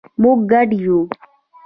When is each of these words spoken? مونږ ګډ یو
مونږ 0.21 0.39
ګډ 0.51 0.69
یو 0.83 0.97